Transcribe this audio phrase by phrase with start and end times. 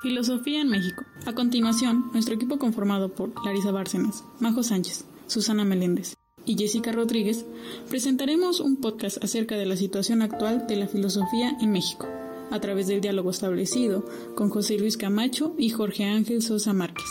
[0.00, 1.04] Filosofía en México.
[1.26, 7.44] A continuación, nuestro equipo conformado por Larisa Bárcenas, Majo Sánchez, Susana Meléndez y Jessica Rodríguez
[7.88, 12.06] presentaremos un podcast acerca de la situación actual de la filosofía en México,
[12.52, 14.06] a través del diálogo establecido
[14.36, 17.10] con José Luis Camacho y Jorge Ángel Sosa Márquez,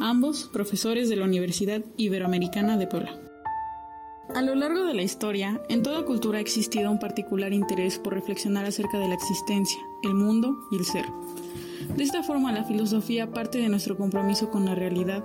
[0.00, 3.20] ambos profesores de la Universidad Iberoamericana de Puebla.
[4.34, 8.14] A lo largo de la historia, en toda cultura ha existido un particular interés por
[8.14, 11.04] reflexionar acerca de la existencia, el mundo y el ser.
[11.94, 15.24] De esta forma, la filosofía parte de nuestro compromiso con la realidad.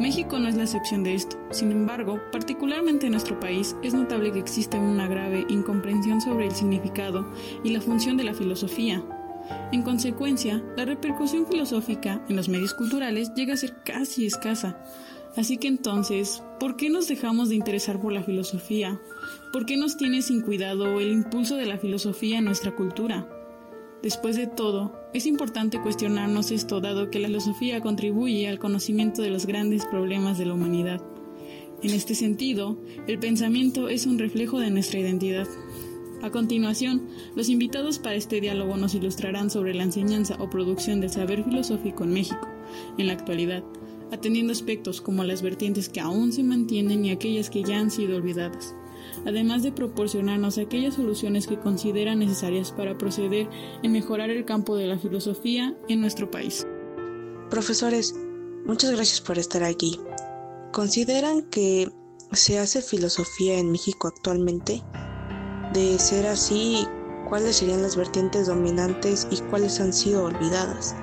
[0.00, 1.36] México no es la excepción de esto.
[1.50, 6.52] Sin embargo, particularmente en nuestro país, es notable que existe una grave incomprensión sobre el
[6.52, 9.02] significado y la función de la filosofía.
[9.72, 14.78] En consecuencia, la repercusión filosófica en los medios culturales llega a ser casi escasa.
[15.36, 19.00] Así que entonces, ¿por qué nos dejamos de interesar por la filosofía?
[19.52, 23.26] ¿Por qué nos tiene sin cuidado el impulso de la filosofía en nuestra cultura?
[24.04, 29.30] Después de todo, es importante cuestionarnos esto dado que la filosofía contribuye al conocimiento de
[29.30, 31.00] los grandes problemas de la humanidad.
[31.82, 35.48] En este sentido, el pensamiento es un reflejo de nuestra identidad.
[36.20, 41.08] A continuación, los invitados para este diálogo nos ilustrarán sobre la enseñanza o producción del
[41.08, 42.46] saber filosófico en México,
[42.98, 43.64] en la actualidad,
[44.12, 48.18] atendiendo aspectos como las vertientes que aún se mantienen y aquellas que ya han sido
[48.18, 48.74] olvidadas,
[49.26, 53.48] además de proporcionarnos aquellas soluciones que consideran necesarias para proceder
[53.82, 56.66] en mejorar el campo de la filosofía en nuestro país.
[57.50, 58.14] Profesores,
[58.66, 60.00] muchas gracias por estar aquí.
[60.72, 61.88] ¿Consideran que
[62.32, 64.82] se hace filosofía en México actualmente?
[65.72, 66.86] De ser así,
[67.28, 70.94] ¿cuáles serían las vertientes dominantes y cuáles han sido olvidadas?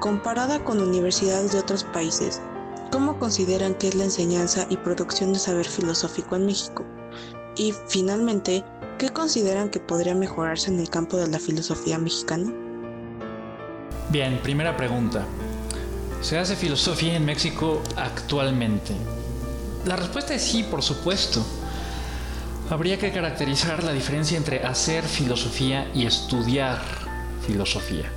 [0.00, 2.40] Comparada con universidades de otros países,
[2.90, 6.84] ¿cómo consideran que es la enseñanza y producción de saber filosófico en México?
[7.60, 8.64] Y finalmente,
[8.98, 12.50] ¿qué consideran que podría mejorarse en el campo de la filosofía mexicana?
[14.08, 15.26] Bien, primera pregunta.
[16.22, 18.94] ¿Se hace filosofía en México actualmente?
[19.84, 21.44] La respuesta es sí, por supuesto.
[22.70, 26.80] Habría que caracterizar la diferencia entre hacer filosofía y estudiar
[27.46, 28.10] filosofía.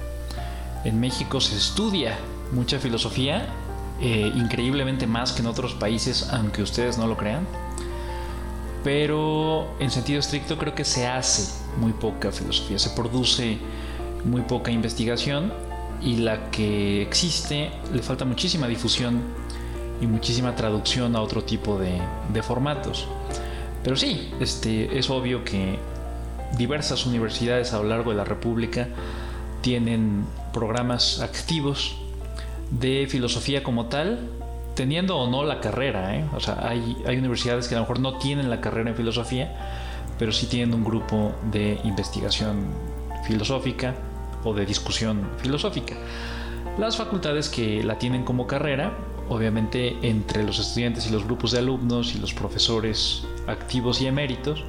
[0.86, 2.18] En México se estudia
[2.54, 3.54] mucha filosofía,
[4.00, 7.46] eh, increíblemente más que en otros países, aunque ustedes no lo crean.
[8.84, 13.58] Pero en sentido estricto creo que se hace muy poca filosofía, se produce
[14.26, 15.54] muy poca investigación
[16.02, 19.22] y la que existe le falta muchísima difusión
[20.02, 22.02] y muchísima traducción a otro tipo de,
[22.42, 23.08] formatos.
[23.84, 25.78] Pero sí, este, es obvio que
[26.58, 28.88] diversas universidades a lo largo de la República
[29.62, 31.96] tienen programas activos
[32.70, 34.30] de filosofía como tal,
[34.76, 36.16] teniendo o no la carrera.
[36.16, 36.26] ¿eh?
[36.36, 39.56] O sea, hay, hay universidades que a lo mejor no tienen la carrera en filosofía,
[40.18, 42.68] pero sí tienen un grupo de investigación
[43.26, 43.96] filosófica
[44.44, 45.96] o de discusión filosófica.
[46.78, 48.98] Las facultades que la tienen como carrera,
[49.30, 54.64] obviamente entre los estudiantes y los grupos de alumnos y los profesores activos y eméritos,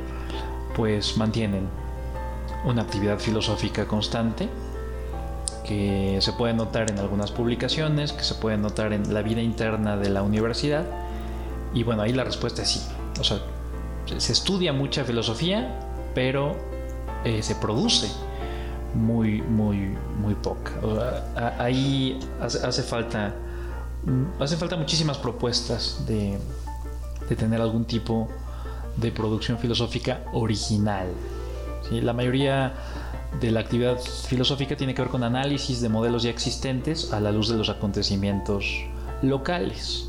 [0.76, 1.68] pues mantienen
[2.64, 4.48] una actividad filosófica constante
[5.64, 9.96] que se puede notar en algunas publicaciones, que se puede notar en la vida interna
[9.96, 10.84] de la universidad.
[11.72, 12.80] Y bueno, ahí la respuesta es sí.
[13.18, 13.38] O sea,
[14.18, 15.80] se estudia mucha filosofía,
[16.14, 16.54] pero
[17.24, 18.08] eh, se produce
[18.94, 20.72] muy, muy, muy poca.
[21.58, 23.34] ahí hace, falta,
[24.38, 26.38] hace falta muchísimas propuestas de,
[27.28, 28.28] de tener algún tipo
[28.96, 31.08] de producción filosófica original.
[31.90, 32.72] La mayoría
[33.40, 37.32] de la actividad filosófica tiene que ver con análisis de modelos ya existentes a la
[37.32, 38.84] luz de los acontecimientos
[39.22, 40.08] locales.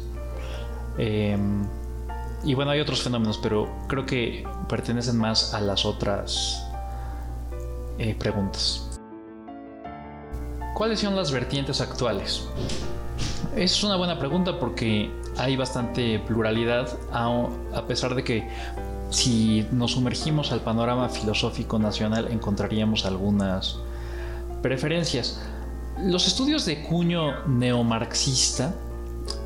[0.98, 1.68] Em,
[2.44, 6.64] y bueno, hay otros fenómenos, pero creo que pertenecen más a las otras
[7.98, 9.00] eh, preguntas.
[10.76, 12.48] ¿Cuáles son las vertientes actuales?
[13.56, 18.48] Es una buena pregunta porque hay bastante pluralidad, a pesar de que
[19.16, 23.80] si nos sumergimos al panorama filosófico nacional encontraríamos algunas
[24.62, 25.42] preferencias.
[26.04, 28.76] Los estudios de cuño neomarxista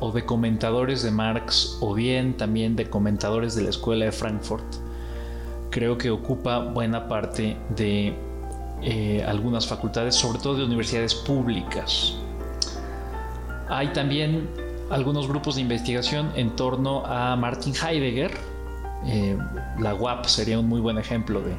[0.00, 4.64] o de comentadores de Marx o bien también de comentadores de la Escuela de Frankfurt
[5.70, 8.16] creo que ocupa buena parte de
[8.82, 12.16] eh, algunas facultades, sobre todo de universidades públicas.
[13.68, 14.50] Hay también
[14.90, 18.49] algunos grupos de investigación en torno a Martin Heidegger,
[19.06, 19.36] eh,
[19.78, 21.54] la UAP sería un muy buen ejemplo de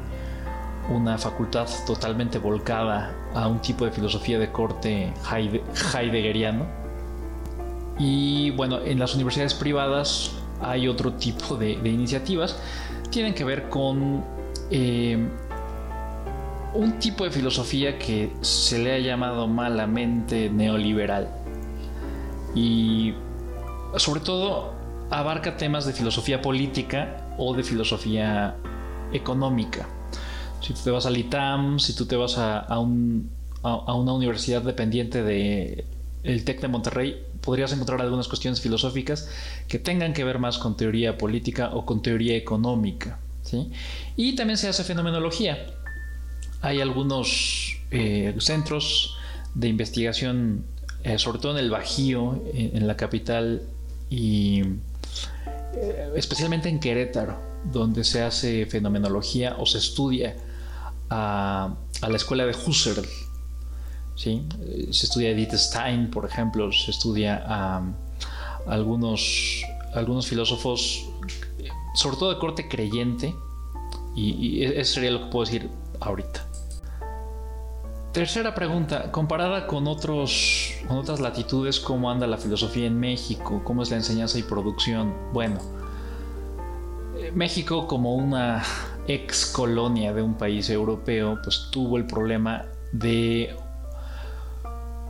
[0.88, 6.66] una facultad totalmente volcada a un tipo de filosofía de corte heideggeriano.
[7.98, 12.60] Y bueno, en las universidades privadas hay otro tipo de, iniciativas.
[13.10, 14.24] Tienen que ver con
[14.70, 15.28] eh,
[16.74, 21.28] un tipo de filosofía que se le ha llamado malamente neoliberal.
[22.54, 23.14] Y
[23.96, 24.72] sobre todo
[25.10, 28.56] abarca temas de filosofía política o de filosofía
[29.12, 29.88] económica.
[30.60, 35.84] Si tú te vas al ITAM, si tú te vas a, una universidad dependiente del
[36.22, 39.28] el TEC de Monterrey, podrías encontrar algunas cuestiones filosóficas
[39.66, 43.18] que tengan que ver más con teoría política o con teoría económica.
[44.16, 45.66] Y también se hace fenomenología.
[46.60, 49.16] Hay algunos eh, centros
[49.54, 50.64] de investigación,
[51.02, 53.62] eh, sobre todo en el Bajío, en, la capital
[54.08, 54.62] y
[56.14, 60.36] especialmente en Querétaro, donde se hace fenomenología o se estudia
[61.10, 63.06] a, la escuela de Husserl.
[64.14, 64.46] ¿sí?
[64.90, 67.82] Se estudia Edith Stein, por ejemplo, se estudia a,
[68.66, 69.62] algunos,
[69.94, 71.06] algunos filósofos,
[71.94, 73.34] sobre todo de corte creyente,
[74.14, 75.70] y, y eso sería lo que puedo decir
[76.00, 76.51] ahorita.
[78.12, 83.62] Tercera pregunta, comparada con, otros, con otras latitudes, ¿cómo anda la filosofía en México?
[83.64, 85.14] ¿Cómo es la enseñanza y producción?
[85.32, 85.58] Bueno,
[87.16, 88.62] eh, México como una
[89.08, 93.56] ex colonia de un país europeo, pues tuvo el problema de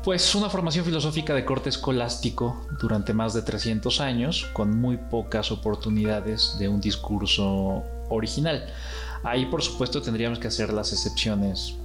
[0.04, 5.50] pues una formación filosófica de corte escolástico durante más de 300 años, con muy pocas
[5.50, 8.64] oportunidades de un discurso original.
[9.24, 11.81] Ahí por supuesto tendríamos que hacer las excepciones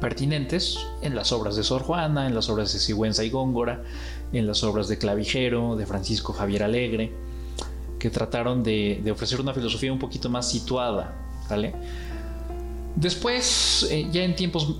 [0.00, 3.82] pertinentes en las obras de Sor Juana, en las obras de Sigüenza y Góngora,
[4.32, 7.12] en las obras de Clavijero, de Francisco Javier Alegre,
[7.98, 11.14] que trataron de, ofrecer una filosofía un poquito más situada.
[11.48, 11.74] ¿vale?
[12.96, 14.76] Después, eh, ya en tiempos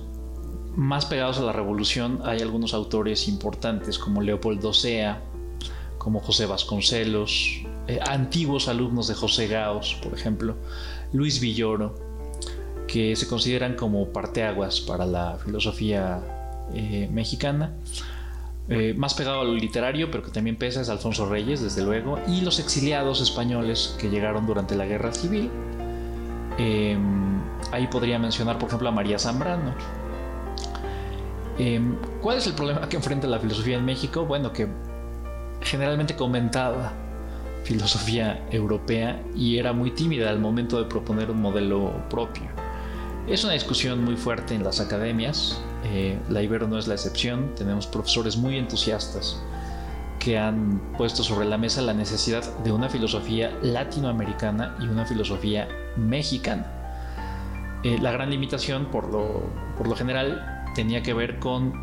[0.75, 5.21] más pegados a la revolución, hay algunos autores importantes como Leopoldo Sea,
[5.97, 10.55] como José Vasconcelos, eh, antiguos alumnos de José Gaos, por ejemplo,
[11.13, 12.10] Luis Villoro,
[12.91, 16.19] que se consideran como parteaguas para la filosofía
[16.73, 17.71] eh, mexicana.
[18.67, 22.19] Eh, más pegado a lo literario, pero que también pesa, es Alfonso Reyes, desde luego,
[22.27, 25.49] y los exiliados españoles que llegaron durante la Guerra Civil.
[26.57, 27.41] Em,
[27.71, 29.73] ahí podría mencionar, por ejemplo, a María Zambrano.
[31.57, 34.25] Em, ¿Cuál es el problema que enfrenta la filosofía en México?
[34.25, 34.67] Bueno, que
[35.61, 36.91] generalmente comentaba
[37.63, 42.60] filosofía europea y era muy tímida al momento de proponer un modelo propio.
[43.27, 47.53] Es una discusión muy fuerte en las academias, eh, la Ibero no es la excepción,
[47.55, 49.41] tenemos profesores muy entusiastas
[50.19, 55.67] que han puesto sobre la mesa la necesidad de una filosofía latinoamericana y una filosofía
[55.97, 56.65] mexicana.
[57.83, 61.73] Eh, la gran limitación, por lo, general, tenía que ver con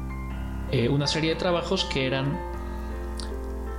[0.71, 2.39] eh, una serie de trabajos que eran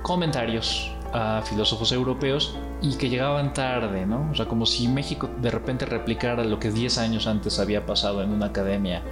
[0.02, 4.30] comentarios a filósofos europeos y que llegaban tarde, ¿no?
[4.30, 8.22] O sea, como si México de repente replicara lo que 10 años antes había pasado
[8.22, 9.02] en una academia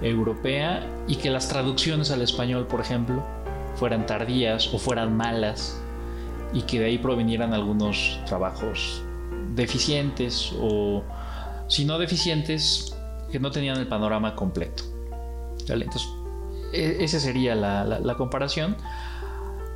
[0.00, 3.22] europea y que las traducciones al español, por ejemplo,
[3.76, 5.80] fueran tardías o fueran malas
[6.52, 9.02] y que de ahí provinieran algunos trabajos
[9.54, 11.02] deficientes o,
[11.68, 12.96] si no deficientes,
[13.30, 14.84] que no tenían el panorama completo.
[15.68, 16.08] Entonces,
[16.72, 18.76] e, esa sería la, la comparación.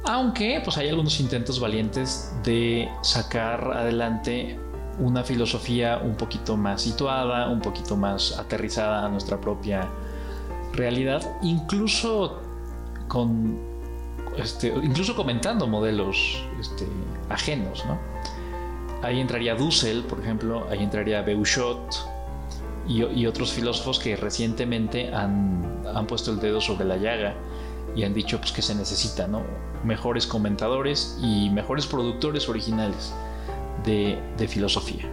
[0.08, 4.58] Aunque pues hay algunos intentos valientes de sacar adelante
[4.98, 9.86] una filosofía un poquito más situada, un poquito más aterrizada a nuestra propia
[10.72, 12.40] realidad, incluso
[13.06, 13.58] con
[14.38, 16.86] este, incluso comentando modelos este,
[17.28, 17.84] ajenos,
[19.02, 21.78] Ahí entraría Dussel, por ejemplo, ahí entraría Beuchot
[22.88, 27.34] y, otros filósofos que recientemente han, han puesto el dedo sobre la llaga
[27.94, 29.42] y han dicho pues, que se necesita, ¿no?
[29.84, 33.12] Mejores comentadores y mejores productores originales
[33.84, 35.04] de, filosofía.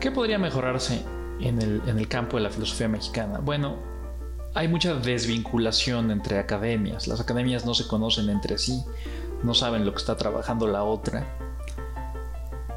[0.00, 1.04] ¿Qué podría mejorarse
[1.40, 3.38] en el, en el campo de la filosofía mexicana?
[3.38, 3.76] Bueno,
[4.54, 7.08] hay mucha desvinculación entre academias.
[7.08, 8.84] Las academias no se conocen entre sí,
[9.42, 11.26] no saben lo que está trabajando la otra.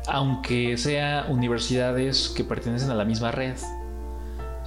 [0.07, 3.55] Aunque sea universidades que pertenecen a la misma red.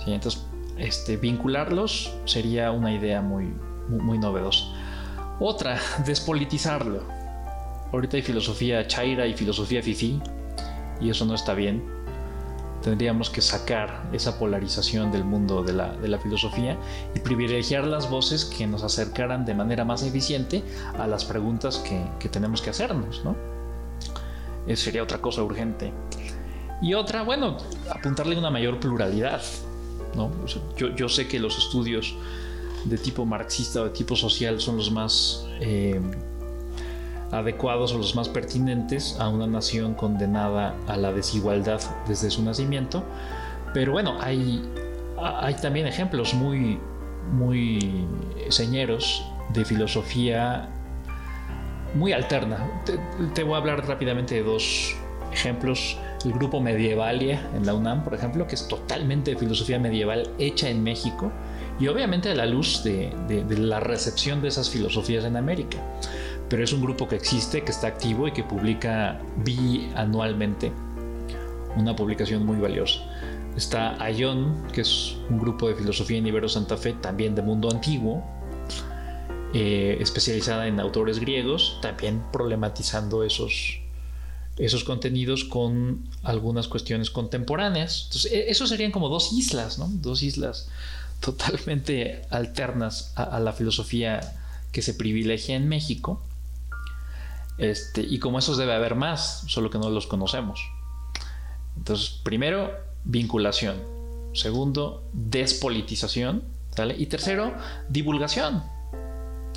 [0.06, 0.47] Entonces,
[0.78, 3.52] este, vincularlos sería una idea muy,
[3.88, 4.64] muy, novedosa.
[5.40, 7.02] Otra, despolitizarlo.
[7.92, 10.20] Ahorita hay filosofía chaira y filosofía fifi,
[11.00, 11.82] y eso no está bien.
[12.82, 16.78] Tendríamos que sacar esa polarización del mundo de la, filosofía
[17.14, 20.62] y privilegiar las voces que nos acercaran de manera más eficiente
[20.96, 23.36] a las preguntas que, tenemos que hacernos, ¿no?
[24.76, 25.92] Sería otra cosa urgente.
[26.80, 27.56] Y otra, bueno,
[27.90, 29.40] apuntarle una mayor pluralidad
[30.76, 32.14] yo, sé que los estudios
[32.84, 36.00] de tipo marxista o de tipo social son los más eh,
[37.32, 43.04] adecuados o los más pertinentes a una nación condenada a la desigualdad desde su nacimiento,
[43.74, 44.62] Pero bueno, hay,
[45.20, 46.78] hay también ejemplos muy,
[47.32, 48.06] muy
[48.48, 49.22] señeros
[49.52, 50.70] de filosofía
[51.94, 52.82] muy alterna.
[53.34, 54.94] Te, voy a hablar rápidamente de dos
[55.32, 55.98] ejemplos.
[56.24, 60.68] El grupo Medievalia en la UNAM, por ejemplo, que es totalmente de filosofía medieval hecha
[60.68, 61.32] en México
[61.78, 63.12] y obviamente a la luz de,
[63.48, 65.78] la recepción de esas filosofías en América.
[66.48, 70.72] Pero es un grupo que existe, que está activo y que publica bianualmente
[71.76, 73.00] una publicación muy valiosa.
[73.56, 77.70] Está Ayón, que es un grupo de filosofía en Ibero Santa Fe, también de mundo
[77.70, 78.24] antiguo,
[79.54, 83.80] eh, especializada en autores griegos, también problematizando esos,
[84.58, 88.04] esos contenidos con algunas cuestiones contemporáneas.
[88.06, 89.88] Entonces, e, esos serían como dos islas, ¿no?
[89.88, 90.68] Dos islas
[91.20, 94.20] totalmente alternas a, la filosofía
[94.72, 96.22] que se privilegia en México.
[97.58, 100.60] Este, y como esos debe haber más, solo que no los conocemos.
[101.76, 102.72] Entonces, primero,
[103.04, 103.76] vinculación.
[104.32, 106.44] Segundo, despolitización.
[106.96, 107.54] Y tercero,
[107.88, 108.62] divulgación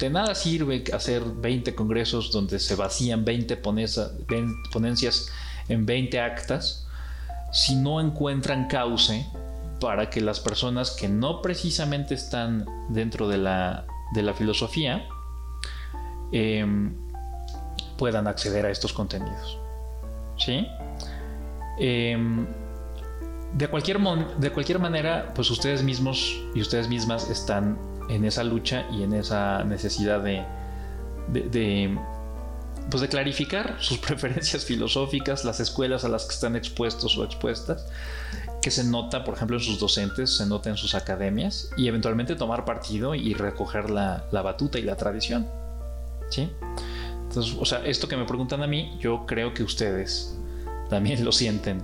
[0.01, 5.31] de nada sirve hacer 20 congresos donde se vacían 20 ponencias
[5.70, 6.88] en 20 actas
[7.51, 9.27] si no encuentran cauce
[9.79, 13.86] para que las personas que no precisamente están dentro de la,
[14.36, 15.05] filosofía
[16.31, 16.96] em,
[17.96, 19.60] puedan acceder a estos contenidos.
[20.38, 20.65] ¿Sí?
[21.77, 22.48] Em,
[23.53, 28.85] de, cualquier de cualquier manera, pues ustedes mismos y ustedes mismas están en esa lucha
[28.91, 31.97] y en esa necesidad de,
[32.89, 37.87] pues de clarificar sus preferencias filosóficas, las escuelas a las que están expuestos o expuestas,
[38.61, 42.35] que se nota, por ejemplo, en sus docentes, se nota en sus academias, y eventualmente
[42.35, 45.47] tomar partido y recoger la, la batuta y la tradición.
[46.29, 46.49] ¿Sí?
[47.27, 50.37] Entonces, o sea, esto que me preguntan a mí, yo creo que ustedes
[50.89, 51.81] también lo sienten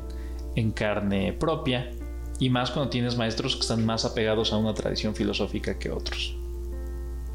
[0.56, 1.90] en carne propia
[2.40, 6.36] y más cuando tienes maestros que están más apegados a una tradición filosófica que otros.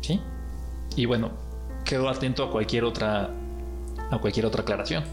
[0.00, 0.20] ¿Sí?
[0.96, 1.32] Y bueno,
[1.84, 3.34] quedo atento a cualquier otra
[4.10, 5.04] a cualquier otra aclaración.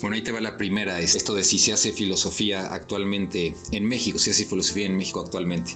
[0.00, 3.84] Bueno, ahí te va la primera, es esto de si se hace filosofía actualmente en
[3.84, 5.72] México, si se hace filosofía en México actualmente.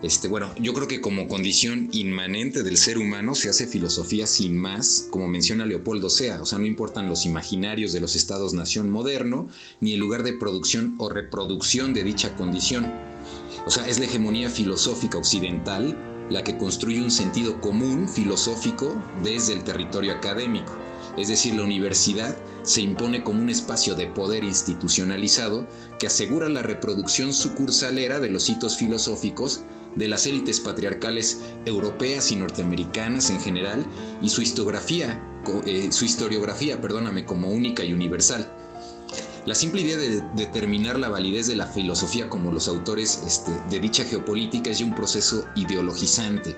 [0.00, 4.56] Este, bueno, yo creo que como condición inmanente del ser humano se hace filosofía sin
[4.56, 9.48] más, como menciona Leopoldo Sea, o sea, no importan los imaginarios de los estados-nación moderno,
[9.80, 12.92] ni el lugar de producción o reproducción de dicha condición.
[13.66, 15.98] O sea, es la hegemonía filosófica occidental
[16.30, 20.76] la que construye un sentido común filosófico desde el territorio académico.
[21.16, 25.66] Es decir, la universidad se impone como un espacio de poder institucionalizado
[25.98, 29.62] que asegura la reproducción sucursalera de los hitos filosóficos
[29.98, 33.84] de las élites patriarcales europeas y norteamericanas en general
[34.22, 35.20] y su historiografía,
[35.66, 38.50] eh, su historiografía, perdóname, como única y universal.
[39.44, 43.80] La simple idea de determinar la validez de la filosofía como los autores este, de
[43.80, 46.56] dicha geopolítica es ya un proceso ideologizante.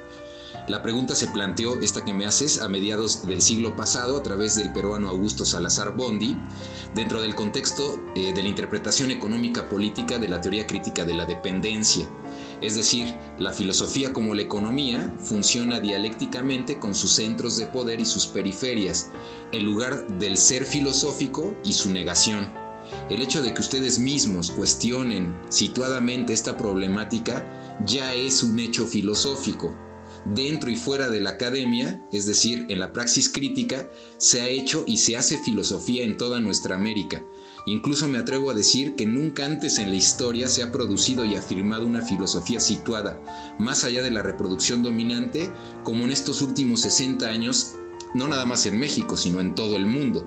[0.66, 4.56] La pregunta se planteó, esta que me haces, a mediados del siglo pasado a través
[4.56, 6.36] del peruano Augusto Salazar Bondi,
[6.94, 11.26] dentro del contexto eh, de la interpretación económica política de la teoría crítica de la
[11.26, 12.06] dependencia.
[12.62, 18.04] Es decir, la filosofía como la economía funciona dialécticamente con sus centros de poder y
[18.04, 19.10] sus periferias,
[19.52, 22.52] en lugar del ser filosófico y su negación.
[23.08, 27.46] El hecho de que ustedes mismos cuestionen situadamente esta problemática
[27.86, 29.74] ya es un hecho filosófico.
[30.26, 33.88] Dentro y fuera de la academia, es decir, en la praxis crítica,
[34.18, 37.24] se ha hecho y se hace filosofía en toda nuestra América,
[37.66, 41.36] Incluso me atrevo a decir que nunca antes en la historia se ha producido y
[41.36, 43.20] afirmado una filosofía situada
[43.58, 45.50] más allá de la reproducción dominante
[45.84, 47.74] como en estos últimos 60 años,
[48.14, 50.24] no nada más en México, sino en todo el mundo.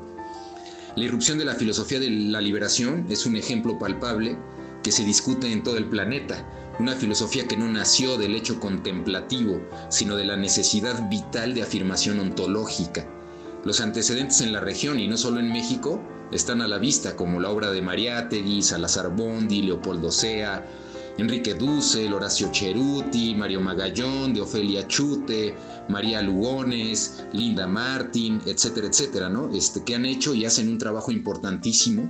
[0.95, 4.37] La irrupción de la filosofía de la liberación es un ejemplo palpable
[4.83, 6.47] que se discute en todo el planeta,
[6.79, 9.59] una filosofía que no nació del hecho contemplativo,
[9.89, 13.07] sino de la necesidad vital de afirmación ontológica.
[13.63, 16.01] Los antecedentes en la región, y no solo en México,
[16.33, 20.65] están a la vista, como la obra de Mariátegui, Salazar Bondi, Leopoldo Sea,
[21.17, 25.55] Enrique Dussel, Horacio Cheruti, Mario Magallón, de Ofelia Chute,
[25.89, 29.53] María Lugones, Linda Martín, etcétera, etcétera, ¿no?
[29.53, 32.09] Este, que han hecho y hacen un trabajo importantísimo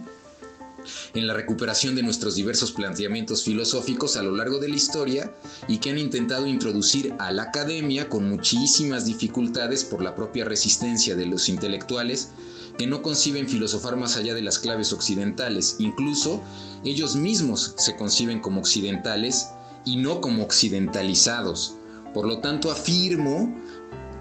[1.14, 5.34] en la recuperación de nuestros diversos planteamientos filosóficos a lo largo de la historia
[5.68, 11.16] y que han intentado introducir a la academia con muchísimas dificultades por la propia resistencia
[11.16, 12.32] de los intelectuales
[12.78, 15.76] que no conciben filosofar más allá de las claves occidentales.
[15.80, 16.42] Incluso
[16.84, 19.50] ellos mismos se conciben como occidentales
[19.86, 21.76] y no como occidentalizados.
[22.14, 23.56] Por lo tanto, afirmo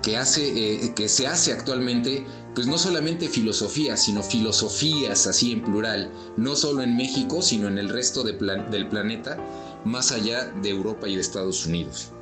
[0.02, 5.62] que, hace, eh, que se hace actualmente, pues no solamente filosofía, sino filosofías así en
[5.62, 9.38] plural, no solo en México, sino en el resto del planeta,
[9.84, 12.12] más allá de Europa y de Estados Unidos.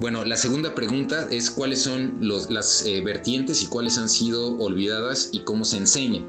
[0.00, 5.28] Bueno, la segunda pregunta es cuáles son las eh, vertientes y cuáles han sido olvidadas
[5.30, 6.20] y cómo se enseña.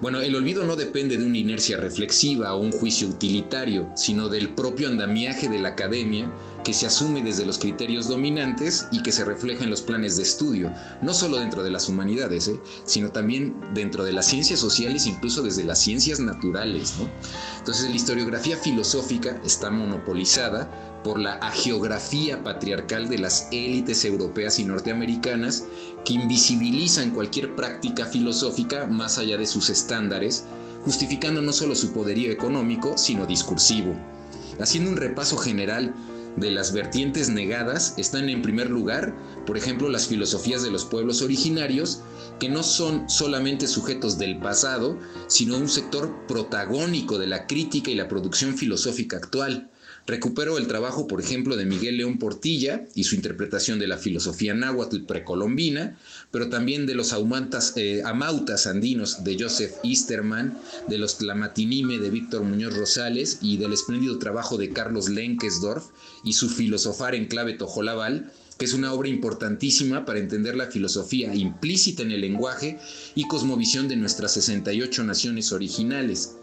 [0.00, 4.54] Bueno, el olvido no depende de una inercia reflexiva o un juicio utilitario, sino del
[4.54, 6.32] propio andamiaje de la academia
[6.64, 10.22] que se asume desde los criterios dominantes y que se refleja en los planes de
[10.22, 12.60] estudio, no solo dentro de las humanidades, ¿eh?
[12.84, 16.94] sino también dentro de las ciencias sociales, incluso desde las ciencias naturales.
[17.58, 20.70] Entonces la historiografía filosófica está monopolizada
[21.02, 25.64] por la agiografía patriarcal de las élites europeas y norteamericanas
[26.04, 30.44] que invisibilizan cualquier práctica filosófica más allá de sus estándares,
[30.84, 33.94] justificando no solo su poderío económico, sino discursivo.
[34.58, 35.94] Haciendo un repaso general
[36.36, 39.14] de las vertientes negadas están en primer lugar,
[39.46, 42.02] por ejemplo, las filosofías de los pueblos originarios,
[42.38, 47.94] que no son solamente sujetos del pasado, sino un sector protagónico de la crítica y
[47.94, 49.69] la producción filosófica actual.
[50.06, 54.54] Recupero el trabajo, por ejemplo, de Miguel León Portilla y su interpretación de la filosofía
[54.54, 55.98] náhuatl precolombina,
[56.30, 57.14] pero también de los
[57.76, 63.72] eh, amautas andinos de Joseph Easterman, de los Tlamatinime de Víctor Muñoz Rosales y del
[63.72, 65.84] espléndido trabajo de Carlos Lenkesdorf
[66.24, 71.34] y su filosofar en clave tojolabal, que es una obra importantísima para entender la filosofía
[71.34, 72.78] implícita en el lenguaje
[73.14, 76.36] y cosmovisión de nuestras 68 naciones originales.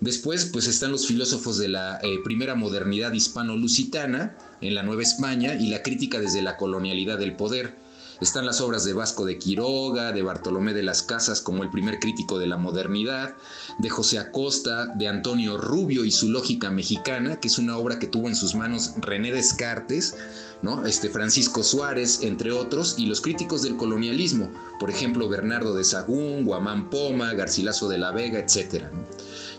[0.00, 5.54] Después, pues están los filósofos de la eh, primera modernidad hispano-lusitana en la Nueva España
[5.54, 7.74] y la crítica desde la colonialidad del poder.
[8.20, 11.98] Están las obras de Vasco de Quiroga, de Bartolomé de las Casas como el primer
[11.98, 13.36] crítico de la modernidad,
[13.78, 18.06] de José Acosta, de Antonio Rubio y su lógica mexicana, que es una obra que
[18.06, 20.16] tuvo en sus manos René Descartes,
[20.62, 20.86] ¿no?
[20.86, 26.46] este Francisco Suárez, entre otros, y los críticos del colonialismo, por ejemplo Bernardo de Sagún,
[26.46, 28.84] Guamán Poma, Garcilaso de la Vega, etc.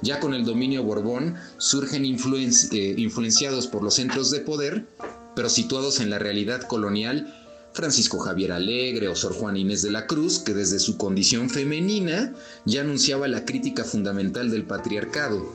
[0.02, 4.88] Ya con el dominio Borbón surgen eh, influenciados por los centros de poder,
[5.36, 7.37] pero situados en la realidad colonial,
[7.78, 12.34] Francisco Javier Alegre o Sor Juan Inés de la Cruz, que desde su condición femenina
[12.66, 15.48] ya anunciaba la crítica fundamental del patriarcado.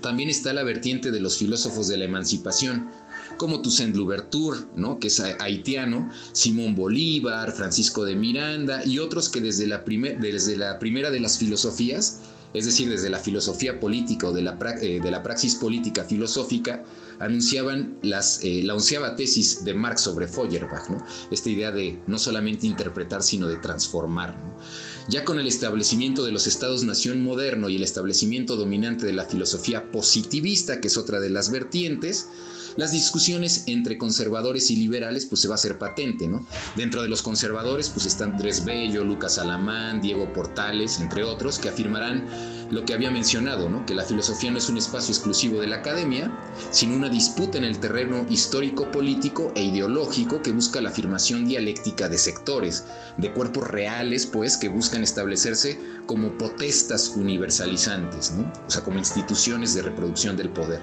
[0.00, 2.88] También está la vertiente de los filósofos de la emancipación,
[3.36, 4.98] como Toussaint Louverture, ¿no?
[4.98, 10.78] que es haitiano, Simón Bolívar, Francisco de Miranda y otros que desde la, desde la
[10.78, 12.20] primera de las filosofías
[12.54, 16.84] es decir, desde la filosofía política o de la, eh, de la praxis política filosófica,
[17.18, 21.04] anunciaban las, eh, la onceava tesis de Marx sobre Feuerbach, ¿no?
[21.30, 24.38] esta idea de no solamente interpretar, sino de transformar.
[25.08, 29.90] Ya con el establecimiento de los estados-nación moderno y el establecimiento dominante de la filosofía
[29.90, 32.28] positivista, que es otra de las vertientes,
[32.76, 36.46] las discusiones entre conservadores y liberales pues se va a hacer patente, ¿no?
[36.76, 41.68] Dentro de los conservadores pues están Andrés Bello, Lucas Alamán, Diego Portales, entre otros, que
[41.68, 42.26] afirmarán
[42.70, 43.86] lo que había mencionado, ¿no?
[43.86, 46.36] Que la filosofía no es un espacio exclusivo de la academia,
[46.70, 52.08] sino una disputa en el terreno histórico, político e ideológico que busca la afirmación dialéctica
[52.08, 52.84] de sectores,
[53.18, 58.50] de cuerpos reales, pues, que buscan establecerse como potestas universalizantes, ¿no?
[58.66, 60.82] O sea, como instituciones de reproducción del poder.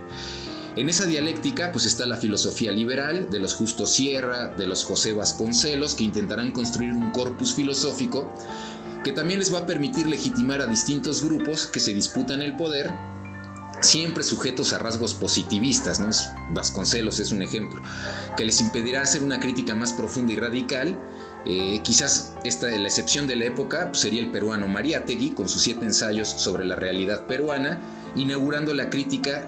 [0.75, 5.13] En esa dialéctica pues está la filosofía liberal de los Justo Sierra, de los José
[5.13, 8.34] Vasconcelos, que intentarán construir un corpus filosófico
[9.03, 12.91] que también les va a permitir legitimar a distintos grupos que se disputan el poder,
[13.81, 16.10] siempre sujetos a rasgos positivistas, ¿no?
[16.51, 17.81] Vasconcelos es un ejemplo,
[18.38, 20.99] que les impedirá hacer una crítica más profunda y radical.
[21.45, 25.63] Eh, quizás esta, la excepción de la época pues, sería el peruano Mariátegui con sus
[25.63, 27.81] siete ensayos sobre la realidad peruana,
[28.15, 29.47] inaugurando la crítica,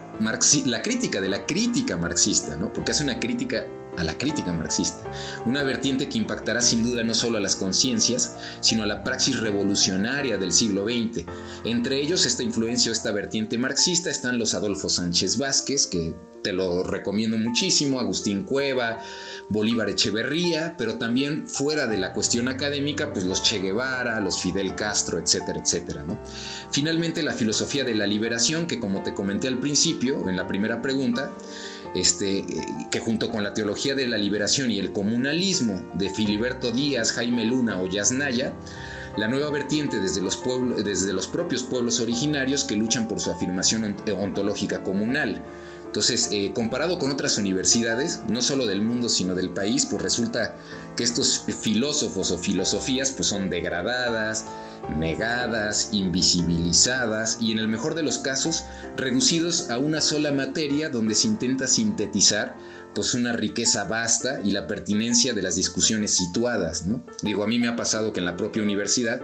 [0.65, 2.71] la crítica de la crítica marxista, ¿no?
[2.71, 3.65] porque hace una crítica
[3.97, 5.10] a la crítica marxista,
[5.45, 9.39] una vertiente que impactará sin duda no solo a las conciencias, sino a la praxis
[9.39, 11.25] revolucionaria del siglo XX.
[11.63, 16.53] Entre ellos, esta influencia o esta vertiente marxista están los Adolfo Sánchez Vázquez, que te
[16.53, 18.99] lo recomiendo muchísimo, Agustín Cueva,
[19.49, 24.75] Bolívar Echeverría, pero también fuera de la cuestión académica, pues los Che Guevara, los Fidel
[24.75, 26.03] Castro, etcétera, etcétera.
[26.03, 26.19] ¿no?
[26.71, 30.82] Finalmente, la filosofía de la liberación, que como te comenté al principio, en la primera
[30.82, 31.32] pregunta,
[31.95, 32.45] este,
[32.91, 37.45] que junto con la teología de la liberación y el comunalismo de Filiberto Díaz, Jaime
[37.45, 38.53] Luna o Yasnaya,
[39.17, 40.41] la nueva vertiente desde los,
[40.84, 45.43] desde los propios pueblos originarios que luchan por su afirmación ontológica comunal.
[45.86, 50.56] Entonces, eh, comparado con otras universidades, no solo del mundo, sino del país, pues resulta
[50.97, 54.45] que estos filósofos o filosofías pues son degradadas,
[54.98, 58.65] negadas, invisibilizadas y en el mejor de los casos
[58.98, 62.56] reducidos a una sola materia donde se intenta sintetizar
[62.93, 67.04] pues una riqueza vasta y la pertinencia de las discusiones situadas, ¿no?
[67.24, 69.19] Digo, a mí me ha pasado que en la propia universidad,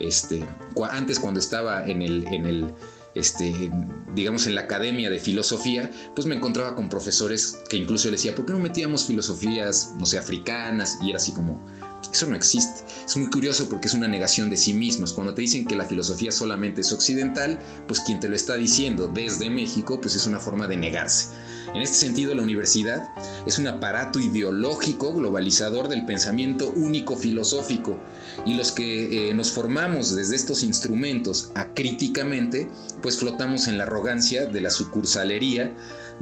[0.00, 0.44] este,
[0.90, 2.74] antes cuando estaba en el, en el
[3.14, 3.70] este,
[4.14, 8.34] digamos, en la academia de filosofía, pues me encontraba con profesores que incluso le decía,
[8.34, 10.98] ¿por qué no metíamos filosofías, no sé, africanas?
[11.02, 11.64] Y era así como,
[12.10, 12.84] eso no existe.
[13.04, 15.12] Es muy curioso porque es una negación de sí mismos.
[15.12, 19.08] Cuando te dicen que la filosofía solamente es occidental, pues quien te lo está diciendo
[19.12, 21.28] desde México, pues es una forma de negarse.
[21.74, 23.08] En este sentido, la universidad
[23.46, 27.98] es un aparato ideológico globalizador del pensamiento único filosófico
[28.44, 32.68] y los que eh, nos formamos desde estos instrumentos acríticamente,
[33.00, 35.74] pues flotamos en la arrogancia de la sucursalería,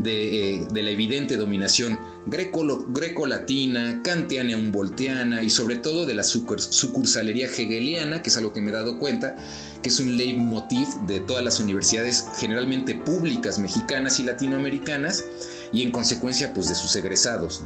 [0.02, 8.22] de, eh, la evidente dominación greco-latina, kantiana humboldtiana y sobre todo de la sucursalería hegeliana,
[8.22, 9.36] que es algo que me he dado cuenta,
[9.82, 15.24] que es un leitmotiv de todas las universidades generalmente públicas mexicanas y latinoamericanas
[15.72, 17.62] y en consecuencia pues de sus egresados.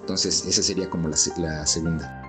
[0.00, 2.22] Entonces esa sería como la, la segunda.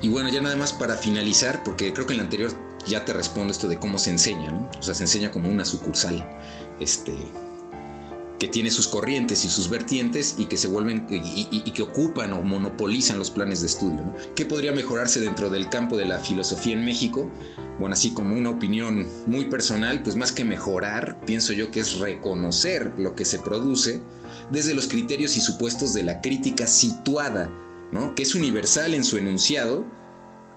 [0.00, 2.52] Y bueno, ya nada más para finalizar, porque creo que en la anterior
[2.86, 4.70] ya te respondo esto de cómo se enseña, ¿no?
[4.78, 6.24] O sea, se enseña como una sucursal,
[6.80, 7.14] este,
[8.38, 12.42] que tiene sus corrientes y sus vertientes y que se vuelven y, que ocupan o
[12.42, 14.00] monopolizan los planes de estudio.
[14.02, 14.14] ¿no?
[14.34, 17.30] ¿Qué podría mejorarse dentro del campo de la filosofía en México?
[17.78, 21.98] Bueno, así como una opinión muy personal, pues más que mejorar, pienso yo que es
[21.98, 24.00] reconocer lo que se produce
[24.50, 27.50] desde los criterios y supuestos de la crítica situada
[28.14, 29.86] que es universal en su enunciado,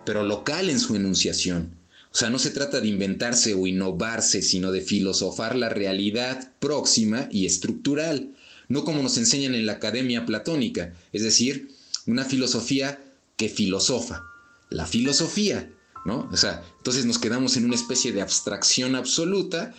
[0.05, 1.80] pero local en su enunciación.
[2.13, 7.29] O sea, no se trata de inventarse o innovarse, sino de filosofar la realidad próxima
[7.31, 8.35] y estructural,
[8.67, 11.69] no como nos enseñan en la academia platónica, es decir,
[12.05, 12.99] una filosofía
[13.37, 14.23] que filosofa.
[14.69, 15.71] La filosofía,
[16.05, 16.29] ¿no?
[16.31, 19.73] O sea, entonces nos quedamos en una especie de abstracción absoluta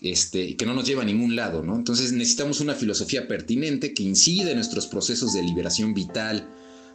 [0.00, 1.76] este, que no nos lleva a ningún lado, ¿no?
[1.76, 6.48] Entonces necesitamos una filosofía pertinente que incide en nuestros procesos de liberación vital,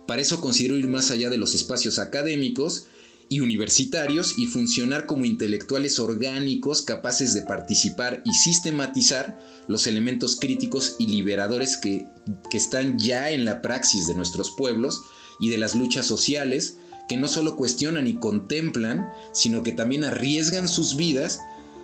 [0.07, 2.87] para eso considero ir más allá de los espacios académicos
[3.29, 10.95] y universitarios y funcionar como intelectuales orgánicos capaces de participar y sistematizar los elementos críticos
[10.97, 12.07] y liberadores que,
[12.49, 15.01] que están ya en la praxis de nuestros pueblos
[15.39, 20.67] y de las luchas sociales que no solo cuestionan y contemplan, sino que también arriesgan
[20.67, 21.39] sus vidas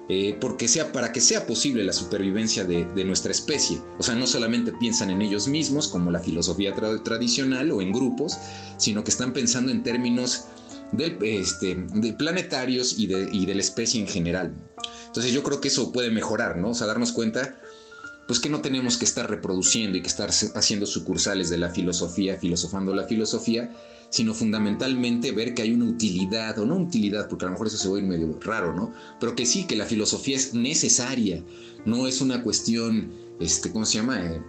[0.08, 3.82] eh, porque sea, para que sea posible la supervivencia de, nuestra especie.
[3.98, 8.38] O sea, no solamente piensan en ellos mismos, como la filosofía tradicional o en grupos,
[8.78, 10.46] sino que están pensando en términos
[11.00, 14.54] este, de, planetarios y de, y de la especie en general.
[15.08, 16.72] Entonces yo creo que eso puede mejorar, ¿no?
[16.72, 17.60] O sea, darnos cuenta
[18.28, 22.38] pues que no tenemos que estar reproduciendo y que estar haciendo sucursales de la filosofía,
[22.38, 23.72] filosofando la filosofía,
[24.10, 27.78] sino fundamentalmente ver que hay una utilidad, o no utilidad, porque a lo mejor eso
[27.78, 28.94] se ir medio raro, ¿no?
[29.20, 31.44] Pero que sí, que la filosofía es necesaria,
[31.86, 34.20] no es una cuestión, este, ¿cómo se llama?
[34.26, 34.42] Eh,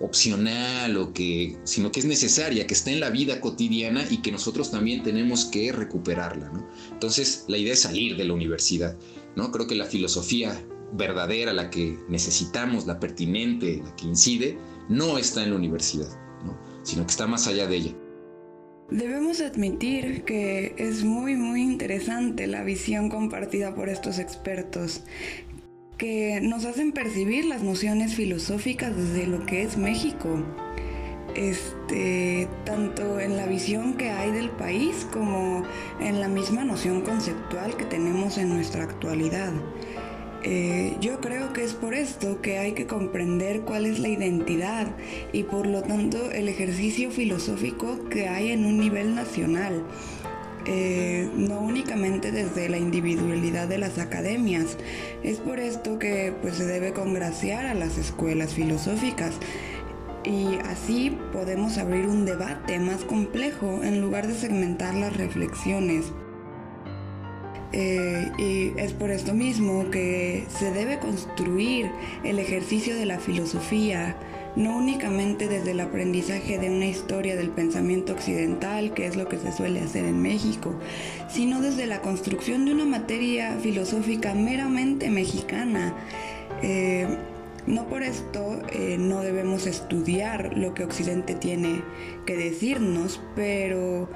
[0.00, 4.32] opcional o que, sino que es necesaria, que está en la vida cotidiana y que
[4.32, 6.68] nosotros también tenemos que recuperarla, ¿no?
[6.92, 8.96] Entonces, la idea es salir de la universidad,
[9.36, 9.50] ¿no?
[9.50, 10.60] Creo que la filosofía
[10.92, 14.58] verdadera, la que necesitamos, la pertinente, la que incide,
[14.88, 16.08] no está en la universidad,
[16.44, 16.58] ¿no?
[16.82, 17.94] sino que está más allá de ella.
[18.90, 25.02] Debemos admitir que es muy muy interesante la visión compartida por estos expertos
[25.98, 30.44] que nos hacen percibir las nociones filosóficas desde lo que es México.
[31.34, 35.64] Este, tanto en la visión que hay del país como
[36.00, 39.52] en la misma noción conceptual que tenemos en nuestra actualidad.
[40.44, 44.86] Eh, yo creo que es por esto que hay que comprender cuál es la identidad
[45.32, 49.82] y por lo tanto el ejercicio filosófico que hay en un nivel nacional.
[50.70, 54.76] Eh, no únicamente desde la individualidad de las academias.
[55.22, 59.32] Es por esto que pues, se debe congraciar a las escuelas filosóficas
[60.24, 66.12] y así podemos abrir un debate más complejo en lugar de segmentar las reflexiones.
[67.72, 71.90] Eh, y es por esto mismo que se debe construir
[72.24, 74.16] el ejercicio de la filosofía,
[74.56, 79.38] no únicamente desde el aprendizaje de una historia del pensamiento occidental, que es lo que
[79.38, 80.74] se suele hacer en México,
[81.28, 85.94] sino desde la construcción de una materia filosófica meramente mexicana.
[86.62, 87.06] Eh,
[87.66, 91.82] no por esto eh, no debemos estudiar lo que Occidente tiene
[92.24, 94.08] que decirnos, pero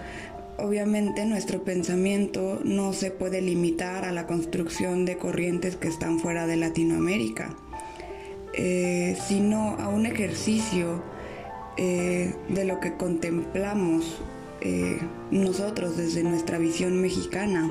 [0.59, 6.47] Obviamente nuestro pensamiento no se puede limitar a la construcción de corrientes que están fuera
[6.47, 7.57] de Latinoamérica.
[8.55, 11.03] Eh, sino a un ejercicio
[11.79, 14.19] eh, de lo que contemplamos
[14.61, 14.99] eh,
[15.31, 17.71] nosotros desde nuestra visión mexicana.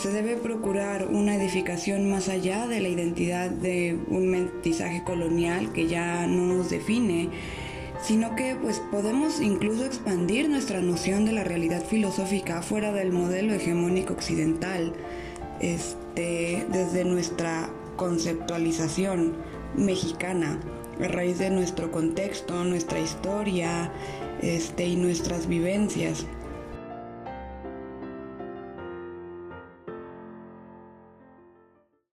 [0.00, 5.86] Se debe procurar una edificación más allá de la identidad de un mestizaje colonial que
[5.86, 7.30] ya no nos define,
[8.02, 13.54] sino que pues podemos incluso expandir nuestra noción de la realidad filosófica fuera del modelo
[13.54, 14.92] hegemónico occidental,
[15.60, 19.32] este, desde nuestra conceptualización
[19.76, 20.58] mexicana,
[21.02, 23.90] a raíz de nuestro contexto, nuestra historia
[24.42, 26.26] este, y nuestras vivencias.